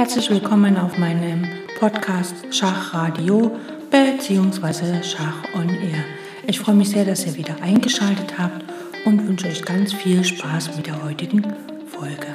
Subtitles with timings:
[0.00, 1.46] Herzlich willkommen auf meinem
[1.78, 3.54] Podcast Schachradio
[3.90, 5.02] bzw.
[5.02, 6.02] Schach on Air.
[6.46, 8.64] Ich freue mich sehr, dass ihr wieder eingeschaltet habt
[9.04, 11.42] und wünsche euch ganz viel Spaß mit der heutigen
[11.84, 12.34] Folge.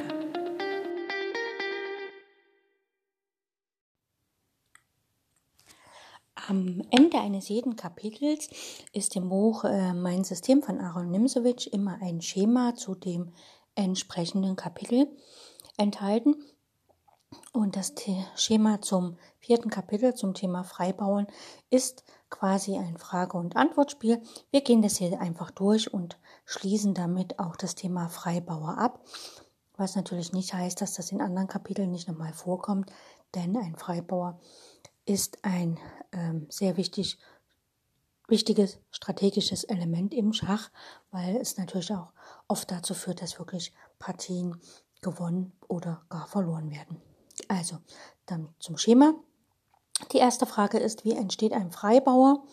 [6.46, 8.48] Am Ende eines jeden Kapitels
[8.92, 13.32] ist im Buch äh, Mein System von Aaron Nimsewitsch immer ein Schema zu dem
[13.74, 15.08] entsprechenden Kapitel
[15.76, 16.36] enthalten.
[17.52, 17.94] Und das
[18.34, 21.26] Schema zum vierten Kapitel zum Thema Freibauen
[21.70, 24.22] ist quasi ein Frage- und Antwortspiel.
[24.50, 29.04] Wir gehen das hier einfach durch und schließen damit auch das Thema Freibauer ab.
[29.76, 32.90] Was natürlich nicht heißt, dass das in anderen Kapiteln nicht nochmal vorkommt,
[33.34, 34.40] denn ein Freibauer
[35.04, 35.78] ist ein
[36.12, 37.18] ähm, sehr wichtig,
[38.28, 40.70] wichtiges strategisches Element im Schach,
[41.10, 42.12] weil es natürlich auch
[42.48, 44.60] oft dazu führt, dass wirklich Partien
[45.02, 47.00] gewonnen oder gar verloren werden.
[47.48, 47.78] Also,
[48.26, 49.14] dann zum Schema.
[50.12, 52.44] Die erste Frage ist, wie entsteht ein Freibauer?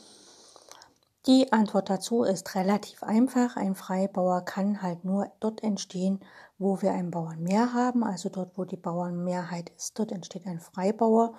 [1.26, 3.56] Die Antwort dazu ist relativ einfach.
[3.56, 6.20] Ein Freibauer kann halt nur dort entstehen,
[6.58, 9.98] wo wir einen Bauern mehr haben, also dort, wo die Bauernmehrheit ist.
[9.98, 11.34] Dort entsteht ein Freibauer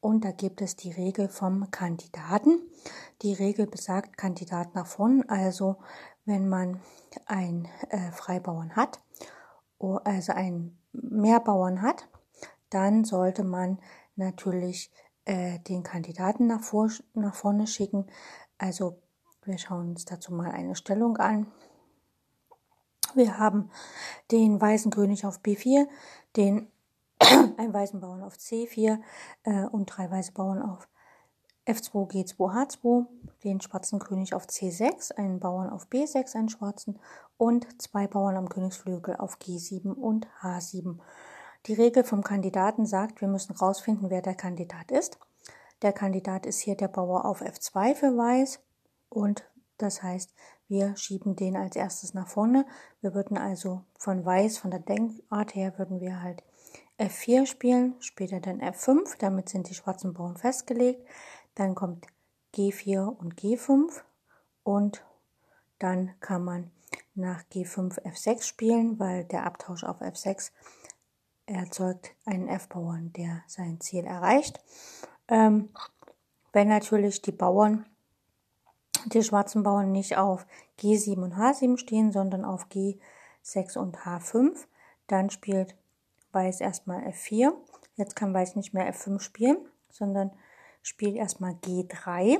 [0.00, 2.60] und da gibt es die Regel vom Kandidaten.
[3.22, 5.76] Die Regel besagt Kandidat nach vorn, also
[6.24, 6.80] wenn man
[7.26, 8.98] einen äh, Freibauern hat,
[9.78, 12.08] also einen Mehrbauern hat,
[12.70, 13.78] dann sollte man
[14.16, 14.90] natürlich
[15.24, 18.06] äh, den Kandidaten nach, vor, nach vorne schicken.
[18.58, 19.00] Also
[19.44, 21.46] wir schauen uns dazu mal eine Stellung an.
[23.14, 23.70] Wir haben
[24.30, 25.86] den weißen König auf B4,
[26.36, 26.70] den
[27.56, 29.00] einen weißen Bauern auf C4
[29.44, 30.88] äh, und drei weiße Bauern auf
[31.66, 33.06] F2, G2, H2,
[33.44, 36.98] den schwarzen König auf C6, einen Bauern auf B6, einen schwarzen
[37.36, 40.98] und zwei Bauern am Königsflügel auf G7 und H7.
[41.68, 45.18] Die Regel vom Kandidaten sagt, wir müssen herausfinden, wer der Kandidat ist.
[45.82, 48.60] Der Kandidat ist hier der Bauer auf F2 für Weiß
[49.10, 49.44] und
[49.76, 50.32] das heißt,
[50.66, 52.64] wir schieben den als erstes nach vorne.
[53.02, 56.42] Wir würden also von Weiß, von der Denkart her, würden wir halt
[56.98, 61.06] F4 spielen, später dann F5, damit sind die schwarzen Bauern festgelegt.
[61.54, 62.06] Dann kommt
[62.54, 63.90] G4 und G5
[64.62, 65.04] und
[65.78, 66.70] dann kann man
[67.14, 70.50] nach G5 F6 spielen, weil der Abtausch auf F6
[71.54, 74.60] erzeugt einen F-Bauern, der sein Ziel erreicht.
[75.28, 75.70] Ähm,
[76.52, 77.86] wenn natürlich die Bauern,
[79.06, 80.46] die schwarzen Bauern nicht auf
[80.80, 84.54] G7 und H7 stehen, sondern auf G6 und H5,
[85.06, 85.74] dann spielt
[86.32, 87.52] Weiß erstmal F4.
[87.96, 89.56] Jetzt kann Weiß nicht mehr F5 spielen,
[89.90, 90.30] sondern
[90.82, 92.38] spielt erstmal G3.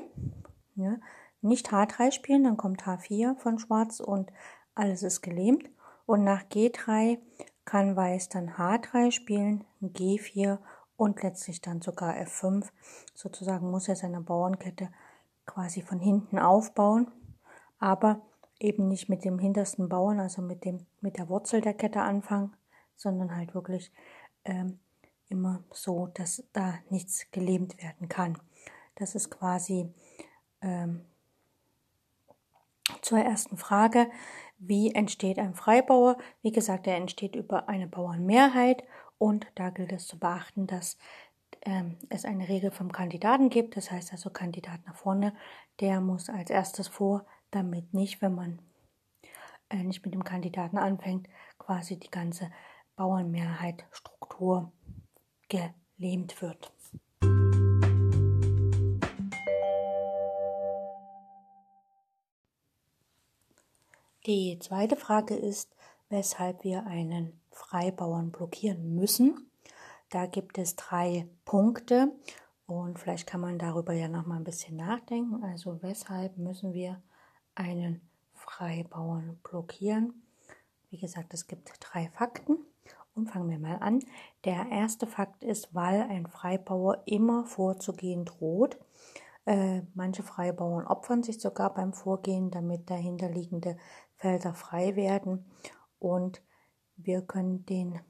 [0.76, 0.96] Ja,
[1.40, 4.30] nicht H3 spielen, dann kommt H4 von Schwarz und
[4.74, 5.70] alles ist gelähmt.
[6.06, 7.18] Und nach G3
[7.68, 10.58] kann Weiß dann H3 spielen, G4
[10.96, 12.66] und letztlich dann sogar F5.
[13.14, 14.88] Sozusagen muss er seine Bauernkette
[15.44, 17.12] quasi von hinten aufbauen,
[17.78, 18.22] aber
[18.58, 22.56] eben nicht mit dem hintersten Bauern, also mit, dem, mit der Wurzel der Kette anfangen,
[22.96, 23.92] sondern halt wirklich
[24.46, 24.78] ähm,
[25.28, 28.38] immer so, dass da nichts gelähmt werden kann.
[28.94, 29.92] Das ist quasi
[30.62, 31.04] ähm,
[33.02, 34.10] zur ersten Frage.
[34.58, 36.16] Wie entsteht ein Freibauer?
[36.42, 38.82] Wie gesagt, er entsteht über eine Bauernmehrheit
[39.16, 40.98] und da gilt es zu beachten, dass
[41.62, 43.76] ähm, es eine Regel vom Kandidaten gibt.
[43.76, 45.34] Das heißt also, Kandidat nach vorne,
[45.80, 48.60] der muss als erstes vor, damit nicht, wenn man
[49.70, 52.50] äh, nicht mit dem Kandidaten anfängt, quasi die ganze
[52.96, 54.72] Bauernmehrheit Struktur
[55.48, 56.72] gelähmt wird.
[64.28, 65.74] Die zweite Frage ist,
[66.10, 69.50] weshalb wir einen Freibauern blockieren müssen.
[70.10, 72.12] Da gibt es drei Punkte
[72.66, 75.42] und vielleicht kann man darüber ja noch mal ein bisschen nachdenken.
[75.42, 77.00] Also weshalb müssen wir
[77.54, 78.02] einen
[78.34, 80.22] Freibauern blockieren?
[80.90, 82.58] Wie gesagt, es gibt drei Fakten
[83.14, 84.00] und fangen wir mal an.
[84.44, 88.78] Der erste Fakt ist, weil ein Freibauer immer vorzugehen droht.
[89.46, 93.78] Äh, manche Freibauern opfern sich sogar beim Vorgehen, damit dahinterliegende
[94.18, 95.44] Felder frei werden
[95.98, 96.42] und
[96.96, 98.00] wir können den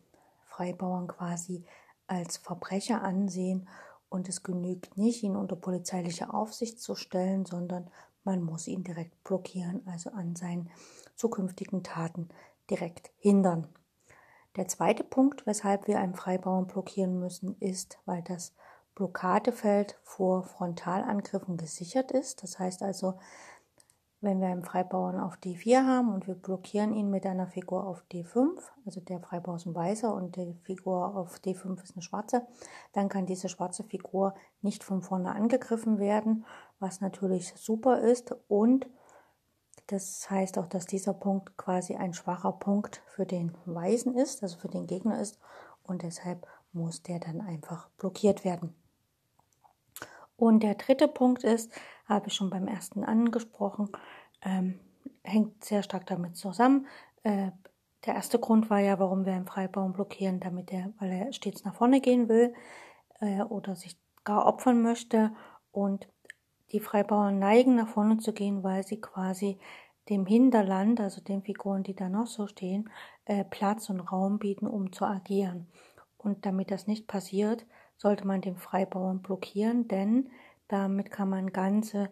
[0.47, 1.65] Freibauern quasi
[2.07, 3.69] als Verbrecher ansehen
[4.09, 7.91] und es genügt nicht, ihn unter polizeiliche Aufsicht zu stellen, sondern
[8.25, 10.71] man muss ihn direkt blockieren, also an seinen
[11.15, 12.29] zukünftigen Taten
[12.71, 13.69] direkt hindern.
[14.57, 18.55] Der zweite Punkt, weshalb wir einen Freibauern blockieren müssen, ist, weil das
[18.95, 22.43] Blockadefeld vor Frontalangriffen gesichert ist.
[22.43, 23.19] Das heißt also,
[24.21, 28.03] wenn wir einen Freibauern auf D4 haben und wir blockieren ihn mit einer Figur auf
[28.13, 32.47] D5, also der Freibauer ist ein weißer und die Figur auf D5 ist eine schwarze,
[32.93, 36.45] dann kann diese schwarze Figur nicht von vorne angegriffen werden,
[36.81, 38.89] was natürlich super ist und
[39.87, 44.59] das heißt auch, dass dieser Punkt quasi ein schwacher Punkt für den Weißen ist, also
[44.59, 45.39] für den Gegner ist
[45.85, 48.75] und deshalb muss der dann einfach blockiert werden.
[50.37, 51.73] Und der dritte Punkt ist,
[52.09, 53.91] habe ich schon beim ersten angesprochen,
[54.43, 54.81] ähm,
[55.23, 56.87] hängt sehr stark damit zusammen.
[57.23, 57.51] Äh,
[58.07, 61.65] der erste Grund war ja, warum wir einen Freibaum blockieren, damit er, weil er stets
[61.65, 62.55] nach vorne gehen will
[63.21, 65.33] äh, oder sich gar opfern möchte.
[65.73, 66.09] Und
[66.73, 69.59] die Freibauern neigen nach vorne zu gehen, weil sie quasi
[70.09, 72.89] dem Hinterland, also den Figuren, die da noch so stehen,
[73.27, 75.67] äh, Platz und Raum bieten, um zu agieren.
[76.17, 77.67] Und damit das nicht passiert,
[77.97, 80.31] sollte man den Freibauern blockieren, denn
[80.69, 82.11] damit kann man ganze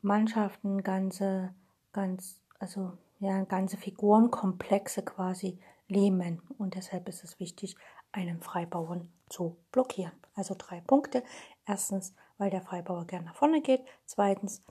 [0.00, 1.54] Mannschaften, ganze,
[1.92, 6.40] ganz, also ja, ganze Figurenkomplexe quasi lähmen.
[6.58, 7.76] Und deshalb ist es wichtig,
[8.12, 10.12] einen Freibauern zu blockieren.
[10.34, 11.22] Also drei Punkte.
[11.66, 13.84] Erstens, weil der Freibauer gerne nach vorne geht.
[14.06, 14.62] Zweitens,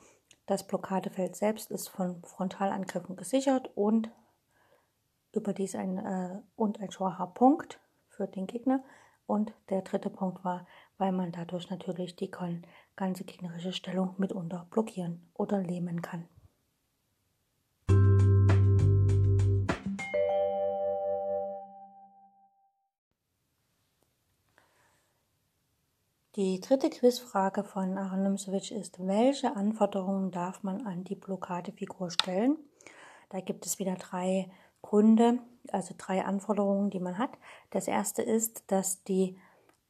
[0.46, 4.10] das Blockadefeld selbst ist von Frontalangriffen gesichert und
[5.34, 7.80] überdies ein, äh, und ein schwacher Punkt
[8.10, 8.84] für den Gegner.
[9.26, 10.66] Und der dritte Punkt war,
[10.98, 12.32] weil man dadurch natürlich die
[12.96, 16.28] ganze gegnerische Stellung mitunter blockieren oder lähmen kann.
[26.38, 32.58] Die dritte Quizfrage von Aaron Nimsewitsch ist, welche Anforderungen darf man an die Blockadefigur stellen?
[33.30, 34.52] Da gibt es wieder drei
[34.84, 35.40] Gründe,
[35.72, 37.32] also drei Anforderungen, die man hat.
[37.72, 39.36] Das erste ist, dass die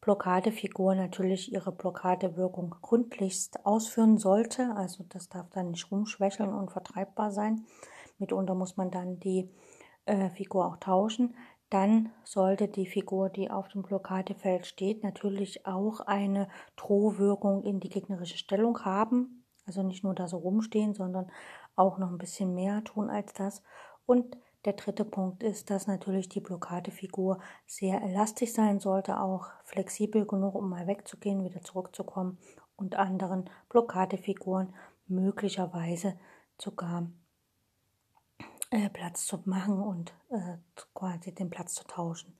[0.08, 4.74] Blockadefigur natürlich ihre Blockadewirkung gründlichst ausführen sollte.
[4.74, 7.66] Also das darf dann nicht rumschwächeln und vertreibbar sein.
[8.18, 9.50] Mitunter muss man dann die
[10.06, 11.36] äh, Figur auch tauschen
[11.70, 17.90] dann sollte die Figur, die auf dem Blockadefeld steht, natürlich auch eine Drohwirkung in die
[17.90, 19.46] gegnerische Stellung haben.
[19.66, 21.30] Also nicht nur da so rumstehen, sondern
[21.76, 23.62] auch noch ein bisschen mehr tun als das.
[24.06, 24.38] Und
[24.68, 30.56] der dritte Punkt ist, dass natürlich die Blockadefigur sehr elastisch sein sollte, auch flexibel genug,
[30.56, 32.38] um mal wegzugehen, wieder zurückzukommen
[32.76, 34.76] und anderen Blockadefiguren
[35.08, 36.20] möglicherweise
[36.60, 37.08] sogar
[38.72, 40.58] äh, Platz zu machen und äh,
[40.94, 42.38] quasi den Platz zu tauschen.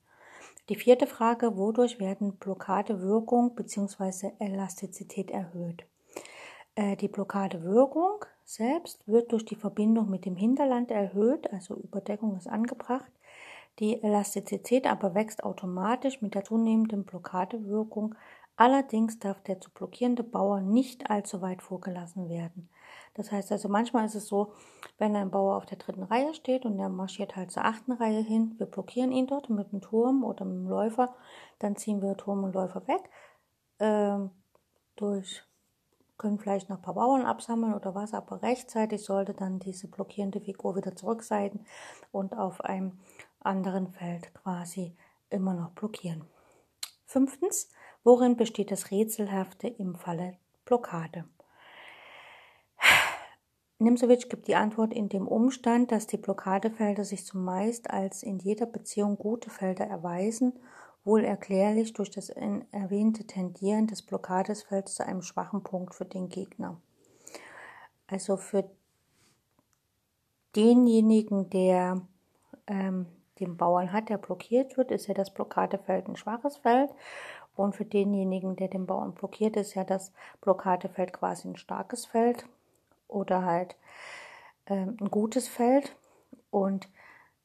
[0.68, 4.34] Die vierte Frage, wodurch werden Blockadewirkung bzw.
[4.40, 5.86] Elastizität erhöht?
[6.76, 12.48] Äh, die Blockadewirkung selbst wird durch die Verbindung mit dem Hinterland erhöht, also Überdeckung ist
[12.48, 13.12] angebracht.
[13.80, 18.16] Die Elastizität aber wächst automatisch mit der zunehmenden Blockadewirkung.
[18.56, 22.70] Allerdings darf der zu blockierende Bauer nicht allzu weit vorgelassen werden.
[23.16, 24.54] Das heißt also, manchmal ist es so,
[24.98, 28.22] wenn ein Bauer auf der dritten Reihe steht und er marschiert halt zur achten Reihe
[28.22, 31.14] hin, wir blockieren ihn dort mit dem Turm oder mit dem Läufer,
[31.60, 33.10] dann ziehen wir Turm und Läufer weg.
[33.80, 34.32] Ähm,
[34.96, 35.44] durch
[36.18, 40.42] können vielleicht noch ein paar Bauern absammeln oder was, aber rechtzeitig sollte dann diese blockierende
[40.42, 41.66] Figur wieder zurückseiten
[42.12, 43.00] und auf einem
[43.40, 44.96] anderen Feld quasi
[45.30, 46.26] immer noch blockieren.
[47.06, 47.70] Fünftens,
[48.04, 51.26] worin besteht das Rätselhafte im Falle Blockade?
[53.80, 58.66] Nimzowitsch gibt die Antwort in dem Umstand, dass die Blockadefelder sich zumeist als in jeder
[58.66, 60.54] Beziehung gute Felder erweisen,
[61.08, 66.78] wohl erklärlich durch das erwähnte Tendieren des Blockadesfelds zu einem schwachen Punkt für den Gegner.
[68.08, 68.70] Also für
[70.56, 72.02] denjenigen, der
[72.68, 73.06] ähm,
[73.40, 76.92] den Bauern hat, der blockiert wird, ist ja das Blockadefeld ein schwaches Feld.
[77.56, 80.12] Und für denjenigen, der den Bauern blockiert, ist ja das
[80.42, 82.46] Blockadefeld quasi ein starkes Feld
[83.08, 83.78] oder halt
[84.68, 85.96] ähm, ein gutes Feld.
[86.52, 86.90] Und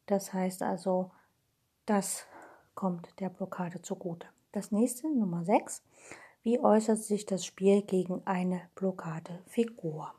[0.07, 1.11] das heißt also,
[1.87, 2.27] das
[2.75, 4.27] kommt der Blockade zugute.
[4.53, 5.83] Das nächste, Nummer 6.
[6.43, 10.13] Wie äußert sich das Spiel gegen eine Blockadefigur?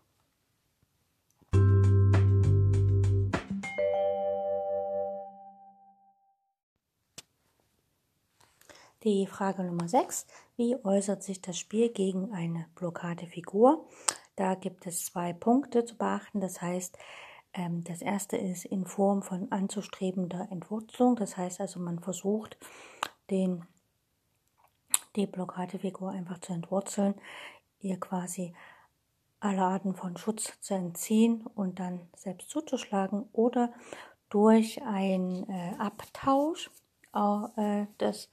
[9.03, 10.25] Die Frage Nummer 6.
[10.55, 13.85] Wie äußert sich das Spiel gegen eine Blockadefigur?
[14.37, 16.39] Da gibt es zwei Punkte zu beachten.
[16.39, 16.97] Das heißt,
[17.55, 21.15] das erste ist in Form von anzustrebender Entwurzelung.
[21.15, 22.57] Das heißt also, man versucht,
[23.29, 23.65] den,
[25.15, 27.13] die Blockadefigur einfach zu entwurzeln,
[27.79, 28.55] ihr quasi
[29.39, 33.71] alle Arten von Schutz zu entziehen und dann selbst zuzuschlagen oder
[34.29, 36.71] durch einen äh, Abtausch
[37.13, 38.31] äh, des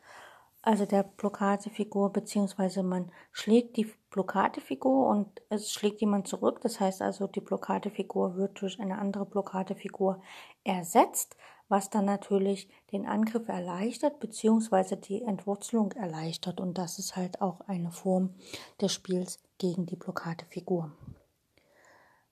[0.62, 6.60] also der Blockadefigur, beziehungsweise man schlägt die Blockadefigur und es schlägt jemand zurück.
[6.60, 10.20] Das heißt also, die Blockadefigur wird durch eine andere Blockadefigur
[10.64, 11.36] ersetzt,
[11.68, 16.60] was dann natürlich den Angriff erleichtert, beziehungsweise die Entwurzelung erleichtert.
[16.60, 18.34] Und das ist halt auch eine Form
[18.80, 20.92] des Spiels gegen die Blockadefigur.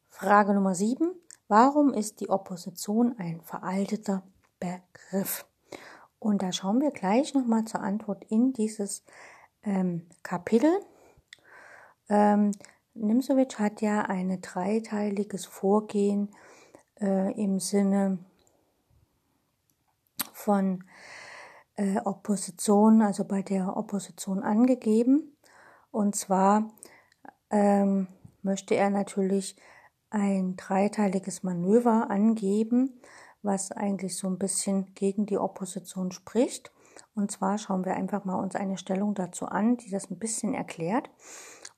[0.08, 1.12] Frage Nummer 7.
[1.46, 4.22] Warum ist die Opposition ein veralteter
[4.58, 5.46] Begriff?
[6.18, 9.04] Und da schauen wir gleich nochmal zur Antwort in dieses
[9.62, 10.70] ähm, Kapitel.
[12.08, 12.52] Ähm,
[12.94, 16.30] Nimzowitsch hat ja ein dreiteiliges Vorgehen
[17.00, 18.18] äh, im Sinne
[20.32, 20.84] von
[21.76, 25.36] äh, Opposition, also bei der Opposition angegeben.
[25.92, 26.70] Und zwar
[27.50, 28.08] ähm,
[28.42, 29.56] möchte er natürlich
[30.10, 33.00] ein dreiteiliges Manöver angeben,
[33.42, 36.72] was eigentlich so ein bisschen gegen die Opposition spricht.
[37.14, 40.54] Und zwar schauen wir einfach mal uns eine Stellung dazu an, die das ein bisschen
[40.54, 41.10] erklärt.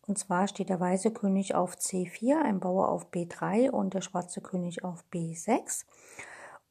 [0.06, 4.40] Und zwar steht der weiße König auf C4, ein Bauer auf B3 und der schwarze
[4.40, 5.84] König auf B6.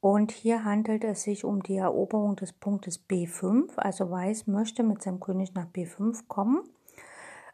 [0.00, 3.76] Und hier handelt es sich um die Eroberung des Punktes B5.
[3.76, 6.62] Also Weiß möchte mit seinem König nach B5 kommen.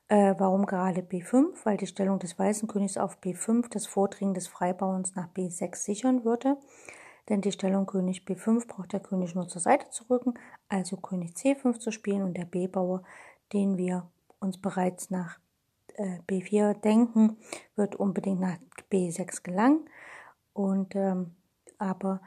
[0.09, 1.49] Äh, warum gerade B5?
[1.65, 6.25] Weil die Stellung des weißen Königs auf B5 das Vordringen des Freibauens nach B6 sichern
[6.25, 6.57] würde
[7.29, 10.35] denn die Stellung König B5 braucht der König nur zur Seite zu rücken,
[10.69, 13.03] also König C5 zu spielen und der B-Bauer,
[13.53, 15.39] den wir uns bereits nach
[15.95, 17.37] äh, B4 denken,
[17.75, 18.59] wird unbedingt nach
[18.91, 19.89] B6 gelangen.
[20.53, 21.35] Und ähm,
[21.79, 22.21] aber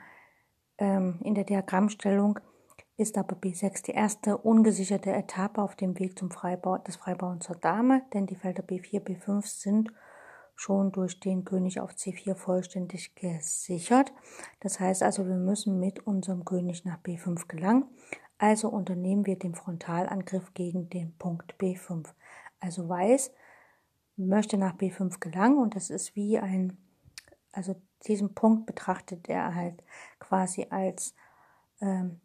[0.78, 2.40] ähm, in der Diagrammstellung
[2.98, 7.56] ist aber B6 die erste ungesicherte Etappe auf dem Weg zum Freibau, des Freibauens zur
[7.56, 9.92] Dame, denn die Felder B4, B5 sind
[10.60, 14.12] schon durch den König auf C4 vollständig gesichert.
[14.60, 17.86] Das heißt also, wir müssen mit unserem König nach B5 gelangen.
[18.38, 22.08] Also unternehmen wir den Frontalangriff gegen den Punkt B5.
[22.60, 23.32] Also Weiß
[24.18, 26.78] möchte nach B5 gelangen und das ist wie ein,
[27.54, 29.82] also diesen Punkt betrachtet er halt
[30.20, 31.16] quasi als
[31.80, 32.20] ähm,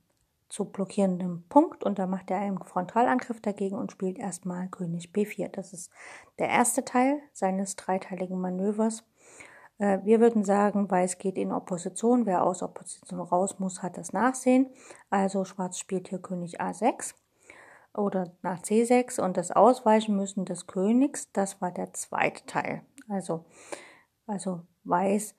[0.55, 5.49] zu blockierendem Punkt und da macht er einen Frontalangriff dagegen und spielt erstmal König B4.
[5.49, 5.91] Das ist
[6.39, 9.03] der erste Teil seines dreiteiligen Manövers.
[9.79, 12.25] Äh, wir würden sagen, Weiß geht in Opposition.
[12.25, 14.71] Wer aus Opposition raus muss, hat das Nachsehen.
[15.11, 17.15] Also Schwarz spielt hier König A6
[17.93, 22.83] oder nach C6 und das Ausweichen müssen des Königs, das war der zweite Teil.
[23.09, 23.45] Also,
[24.29, 25.35] also Weiß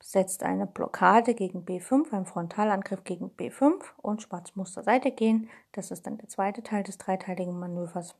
[0.00, 5.48] setzt eine Blockade gegen B5, ein Frontalangriff gegen B5 und Schwarz muss zur Seite gehen.
[5.72, 8.14] Das ist dann der zweite Teil des dreiteiligen Manövers.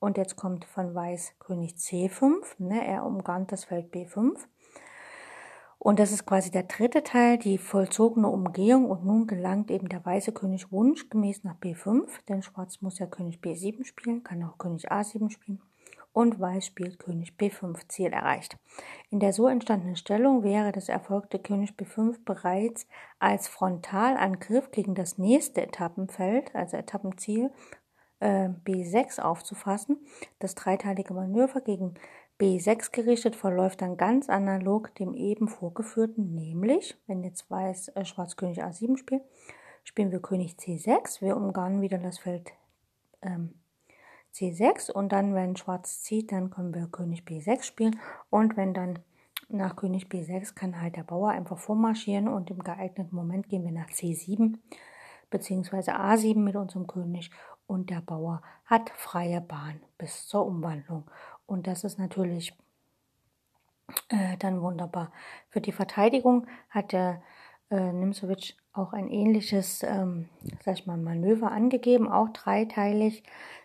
[0.00, 2.42] Und jetzt kommt von Weiß König C5.
[2.58, 4.36] Ne, er umgarnt das Feld B5.
[5.78, 8.90] Und das ist quasi der dritte Teil, die vollzogene Umgehung.
[8.90, 13.40] Und nun gelangt eben der weiße König wunschgemäß nach B5, denn Schwarz muss ja König
[13.40, 15.60] B7 spielen, kann auch König A7 spielen
[16.12, 18.56] und Weiß spielt König B5 Ziel erreicht.
[19.10, 22.86] In der so entstandenen Stellung wäre das erfolgte König B5 bereits
[23.18, 27.50] als Frontalangriff gegen das nächste Etappenfeld, also Etappenziel
[28.20, 29.98] äh, B6 aufzufassen.
[30.38, 31.94] Das dreiteilige Manöver gegen
[32.38, 38.36] B6 gerichtet verläuft dann ganz analog dem eben vorgeführten, nämlich, wenn jetzt Weiß äh, Schwarz
[38.36, 39.22] König A7 spielt,
[39.84, 42.52] spielen wir König C6, wir umgarnen wieder das Feld
[43.22, 43.61] ähm,
[44.34, 47.98] C6 und dann, wenn Schwarz zieht, dann können wir König B6 spielen
[48.30, 48.98] und wenn dann
[49.48, 53.72] nach König B6 kann halt der Bauer einfach vormarschieren und im geeigneten Moment gehen wir
[53.72, 54.58] nach C7
[55.30, 55.92] bzw.
[55.92, 57.30] A7 mit unserem König
[57.66, 61.10] und der Bauer hat freie Bahn bis zur Umwandlung.
[61.46, 62.54] Und das ist natürlich
[64.08, 65.12] äh, dann wunderbar.
[65.48, 67.22] Für die Verteidigung hat der
[67.72, 70.28] äh, Nimzowitsch auch ein ähnliches, ähm,
[70.62, 73.22] sag ich mal, Manöver angegeben, auch dreiteilig.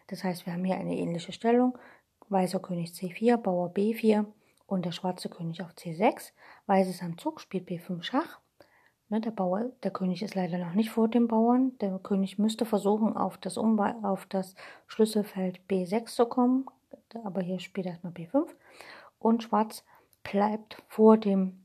[0.07, 1.77] Das heißt, wir haben hier eine ähnliche Stellung.
[2.29, 4.25] Weißer König C4, Bauer B4
[4.65, 6.31] und der schwarze König auf C6.
[6.65, 8.39] Weiß ist am Zug, spielt B5 Schach.
[9.09, 11.77] Ne, der, Bauer, der König ist leider noch nicht vor dem Bauern.
[11.79, 14.55] Der König müsste versuchen, auf das, Umba auf das
[14.87, 16.65] Schlüsselfeld B6 zu kommen.
[17.23, 18.47] Aber hier spielt er erstmal B5.
[19.19, 19.85] Und Schwarz
[20.23, 21.63] bleibt vor dem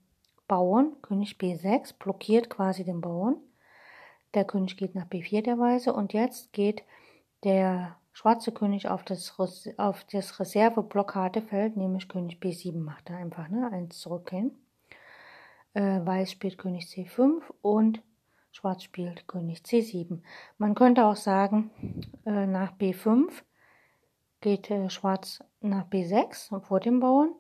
[0.53, 1.01] Bauern.
[1.01, 3.37] König B6 blockiert quasi den Bauern.
[4.35, 5.95] Der König geht nach B4 der Weise.
[5.95, 6.83] Und jetzt geht
[7.43, 9.39] der schwarze König auf das,
[9.79, 14.51] auf das Reserve-Blockadefeld, nämlich König B7 macht er einfach, ne, eins zurückgehen.
[15.73, 18.03] Äh, Weiß spielt König C5 und
[18.51, 20.21] Schwarz spielt König C7.
[20.59, 21.71] Man könnte auch sagen,
[22.27, 23.31] äh, nach B5
[24.43, 27.35] geht äh, Schwarz nach B6 vor dem Bauern.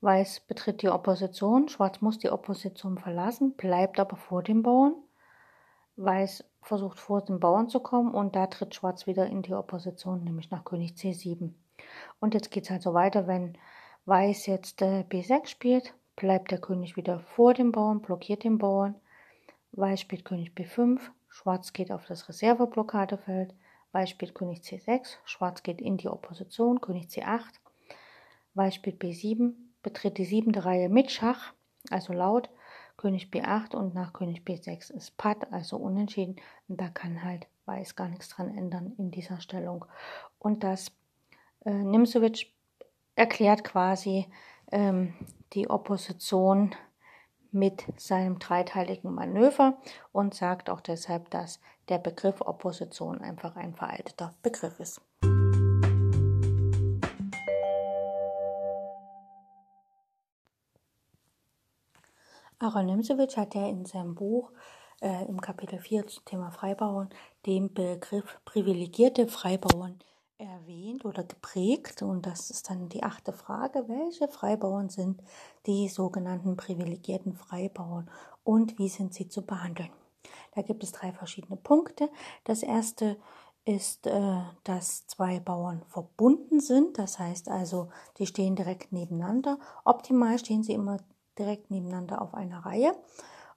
[0.00, 1.68] Weiß betritt die Opposition.
[1.68, 4.94] Schwarz muss die Opposition verlassen, bleibt aber vor dem Bauern.
[5.96, 10.22] Weiß versucht vor den Bauern zu kommen und da tritt Schwarz wieder in die Opposition,
[10.22, 11.52] nämlich nach König C7.
[12.20, 13.58] Und jetzt geht es halt so weiter, wenn
[14.04, 18.94] Weiß jetzt äh, B6 spielt, bleibt der König wieder vor dem Bauern, blockiert den Bauern.
[19.72, 23.54] Weiß spielt König B5, Schwarz geht auf das Reserveblockadefeld,
[23.92, 27.42] Weiß spielt König C6, Schwarz geht in die Opposition, König C8,
[28.54, 31.52] Weiß spielt B7, betritt die siebente Reihe mit Schach,
[31.90, 32.50] also laut,
[32.96, 36.36] König B8 und nach König B6 ist Patt, also unentschieden.
[36.66, 39.84] Und da kann halt Weiß gar nichts dran ändern in dieser Stellung.
[40.38, 40.90] Und das
[41.66, 42.46] äh, Nimzowitsch
[43.14, 44.26] erklärt quasi
[44.72, 45.12] ähm,
[45.52, 46.74] die Opposition
[47.50, 49.76] mit seinem dreiteiligen Manöver
[50.12, 55.02] und sagt auch deshalb, dass der Begriff Opposition einfach ein veralteter Begriff ist.
[62.68, 64.52] Aaron Nimzewitsch hat ja in seinem Buch
[65.00, 67.08] äh, im Kapitel 4 zum Thema Freibauern
[67.46, 69.98] den Begriff privilegierte Freibauern
[70.36, 72.02] erwähnt oder geprägt.
[72.02, 73.88] Und das ist dann die achte Frage.
[73.88, 75.22] Welche Freibauern sind
[75.64, 78.10] die sogenannten privilegierten Freibauern
[78.44, 79.90] und wie sind sie zu behandeln?
[80.54, 82.10] Da gibt es drei verschiedene Punkte.
[82.44, 83.16] Das erste
[83.64, 86.98] ist, äh, dass zwei Bauern verbunden sind.
[86.98, 89.58] Das heißt also, die stehen direkt nebeneinander.
[89.86, 90.98] Optimal stehen sie immer
[91.38, 92.92] direkt nebeneinander auf einer Reihe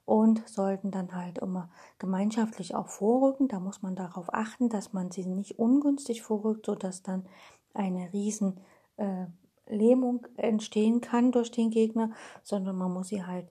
[0.04, 3.48] und sollten dann halt immer gemeinschaftlich auch vorrücken.
[3.48, 7.26] Da muss man darauf achten, dass man sie nicht ungünstig vorrückt, sodass dann
[7.74, 8.60] eine riesen
[8.96, 9.26] äh,
[9.66, 12.10] Lähmung entstehen kann durch den Gegner,
[12.42, 13.48] sondern man muss sie halt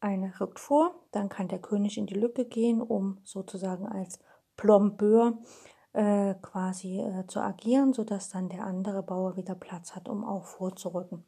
[0.00, 4.20] eine rückt vor, dann kann der König in die Lücke gehen, um sozusagen als
[4.56, 5.38] Plombeur
[5.92, 10.44] äh, quasi äh, zu agieren, sodass dann der andere Bauer wieder Platz hat, um auch
[10.44, 11.24] vorzurücken.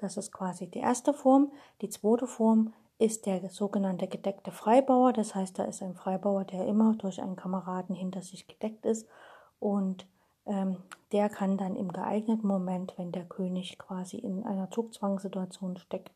[0.00, 1.52] Das ist quasi die erste Form.
[1.82, 5.12] Die zweite Form ist der sogenannte gedeckte Freibauer.
[5.12, 9.06] Das heißt, da ist ein Freibauer, der immer durch einen Kameraden hinter sich gedeckt ist
[9.58, 10.06] und
[10.46, 10.78] ähm,
[11.12, 16.12] der kann dann im geeigneten Moment, wenn der König quasi in einer Zugzwangssituation steckt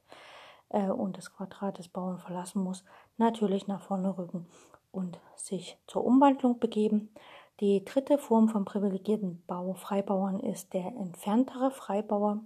[0.71, 2.85] äh, und das Quadrat des Bauern verlassen muss,
[3.19, 4.47] natürlich nach vorne rücken
[4.93, 7.11] und sich zur Umwandlung begeben.
[7.61, 12.41] Die dritte Form von privilegierten Bau Freibauern ist der entferntere Freibauer.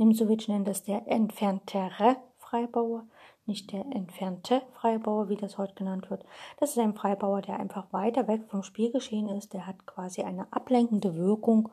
[0.00, 3.04] Nimsowitsch nennt es der entferntere Freibauer,
[3.44, 6.24] nicht der entfernte Freibauer, wie das heute genannt wird.
[6.58, 9.52] Das ist ein Freibauer, der einfach weiter weg vom Spielgeschehen ist.
[9.52, 11.68] Der hat quasi eine ablenkende Wirkung.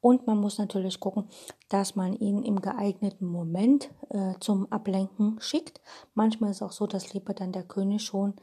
[0.00, 1.28] Und man muss natürlich gucken,
[1.68, 5.80] dass man ihn im geeigneten Moment äh, zum Ablenken schickt.
[6.14, 8.34] Manchmal ist es auch so, dass lieber dann der König schon,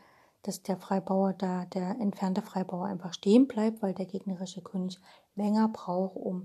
[0.41, 4.99] dass der Freibauer da, der entfernte Freibauer einfach stehen bleibt, weil der gegnerische König
[5.35, 6.43] länger braucht, um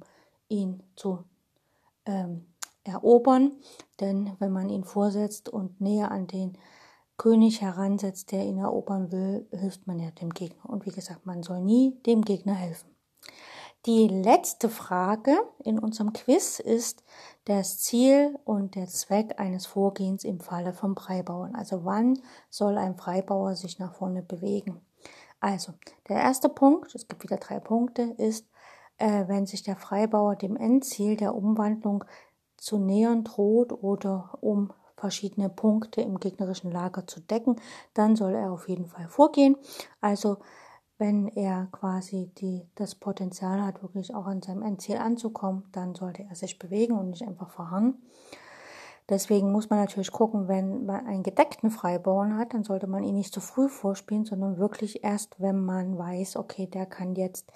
[0.49, 1.25] ihn zu
[2.07, 2.47] ähm,
[2.89, 3.53] erobern,
[4.01, 6.59] denn wenn man ihn vorsetzt und näher an den
[7.17, 10.71] König heransetzt, der ihn erobern will, hilft man ja dem Gegner.
[10.71, 12.89] Und wie gesagt, man soll nie dem Gegner helfen.
[13.87, 17.05] Die letzte Frage in unserem Quiz ist
[17.45, 21.55] das Ziel und der Zweck eines Vorgehens im Falle von Freibauern.
[21.55, 22.21] Also wann
[22.51, 24.81] soll ein Freibauer sich nach vorne bewegen?
[25.41, 25.73] Also
[26.09, 28.49] der erste Punkt, es gibt wieder drei Punkte, ist,
[28.99, 32.05] äh, wenn sich der Freibauer dem Endziel der Umwandlung
[32.59, 37.57] zu nähern droht oder um verschiedene Punkte im gegnerischen Lager zu decken,
[37.95, 39.57] dann soll er auf jeden Fall vorgehen.
[40.01, 40.39] Also
[40.99, 46.25] wenn er quasi die, das Potenzial hat, wirklich auch an seinem Endziel anzukommen, dann sollte
[46.29, 48.03] er sich bewegen und nicht einfach verharren.
[49.09, 53.15] Deswegen muss man natürlich gucken, wenn man einen gedeckten Freibauern hat, dann sollte man ihn
[53.15, 57.51] nicht zu früh vorspielen, sondern wirklich erst, wenn man weiß, okay, der kann jetzt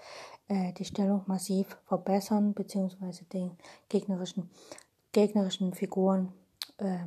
[0.48, 3.50] äh, die Stellung massiv verbessern, beziehungsweise den
[3.90, 4.48] gegnerischen
[5.12, 6.32] gegnerischen Figuren
[6.78, 6.98] äh,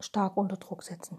[0.00, 1.18] stark unter Druck setzen.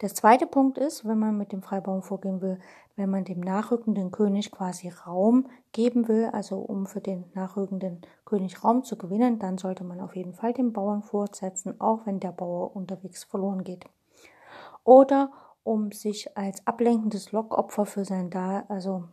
[0.00, 2.58] Der zweite Punkt ist, wenn man mit dem Freibauern vorgehen will,
[2.96, 8.64] wenn man dem nachrückenden König quasi Raum geben will, also um für den nachrückenden König
[8.64, 12.32] Raum zu gewinnen, dann sollte man auf jeden Fall den Bauern fortsetzen, auch wenn der
[12.32, 13.84] Bauer unterwegs verloren geht.
[14.82, 15.30] Oder
[15.62, 19.04] um sich als ablenkendes Lockopfer für sein da, also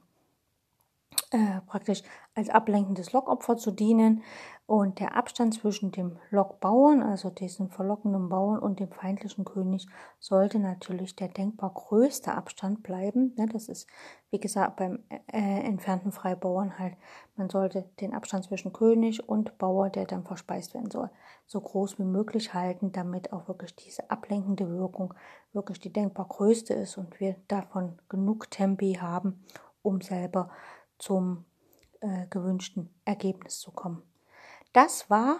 [1.31, 2.01] äh, praktisch
[2.33, 4.23] als ablenkendes Lockopfer zu dienen,
[4.69, 9.87] und der Abstand zwischen dem Lockbauern, also diesem verlockenden Bauern und dem feindlichen König,
[10.19, 13.33] sollte natürlich der denkbar größte Abstand bleiben.
[13.35, 13.87] Ne, das ist,
[14.29, 16.93] wie gesagt, beim äh, entfernten Freibauern halt,
[17.35, 21.09] man sollte den Abstand zwischen König und Bauer, der dann verspeist werden soll,
[21.47, 25.15] so groß wie möglich halten, damit auch wirklich diese ablenkende Wirkung
[25.51, 29.43] wirklich die denkbar größte ist und wir davon genug Tempi haben,
[29.81, 30.51] um selber
[30.99, 31.45] zum
[32.01, 34.03] äh, gewünschten Ergebnis zu kommen.
[34.71, 35.39] Das war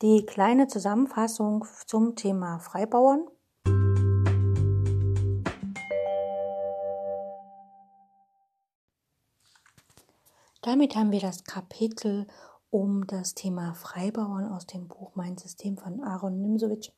[0.00, 3.26] die kleine Zusammenfassung zum Thema Freibauern.
[10.62, 12.26] Damit haben wir das Kapitel
[12.70, 16.92] um das Thema Freibauern aus dem Buch Mein System von Aaron Nimsowitsch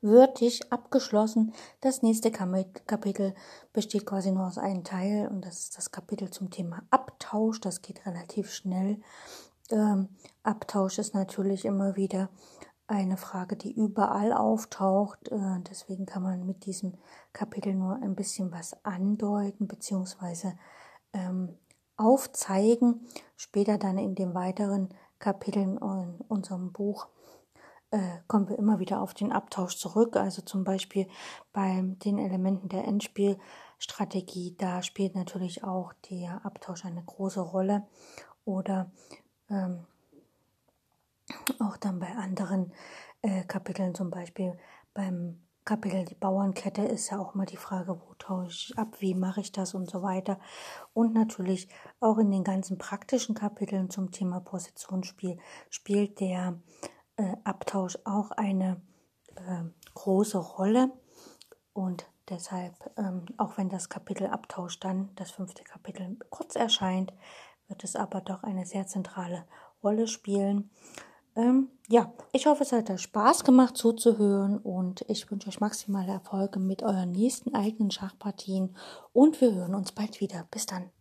[0.00, 1.52] würdig abgeschlossen.
[1.80, 3.34] Das nächste Kapitel
[3.72, 7.60] besteht quasi nur aus einem Teil und das ist das Kapitel zum Thema Abtausch.
[7.60, 9.00] Das geht relativ schnell.
[9.70, 10.08] Ähm,
[10.42, 12.28] Abtausch ist natürlich immer wieder
[12.86, 15.28] eine Frage, die überall auftaucht.
[15.30, 16.94] Äh, deswegen kann man mit diesem
[17.32, 20.52] Kapitel nur ein bisschen was andeuten bzw.
[21.12, 21.56] Ähm,
[21.96, 23.06] aufzeigen.
[23.36, 27.08] Später dann in den weiteren Kapiteln in unserem Buch
[27.90, 30.16] äh, kommen wir immer wieder auf den Abtausch zurück.
[30.16, 31.08] Also zum Beispiel
[31.52, 37.86] bei den Elementen der Endspielstrategie, da spielt natürlich auch der Abtausch eine große Rolle.
[38.44, 38.90] Oder
[39.50, 39.86] ähm,
[41.60, 42.72] auch dann bei anderen
[43.22, 44.56] äh, Kapiteln, zum Beispiel
[44.94, 49.16] beim Kapitel die Bauernkette ist ja auch mal die Frage, wo tausche ich ab, wie
[49.16, 50.38] mache ich das und so weiter.
[50.94, 51.68] Und natürlich
[51.98, 56.60] auch in den ganzen praktischen Kapiteln zum Thema Positionsspiel spielt der
[57.44, 58.80] Abtausch auch eine
[59.36, 60.90] äh, große Rolle.
[61.72, 67.12] Und deshalb, ähm, auch wenn das Kapitel Abtausch dann, das fünfte Kapitel, kurz erscheint,
[67.68, 69.44] wird es aber doch eine sehr zentrale
[69.82, 70.70] Rolle spielen.
[71.36, 76.12] Ähm, ja, ich hoffe, es hat euch Spaß gemacht zuzuhören und ich wünsche euch maximale
[76.12, 78.74] Erfolge mit euren nächsten eigenen Schachpartien
[79.12, 80.48] und wir hören uns bald wieder.
[80.50, 80.95] Bis dann.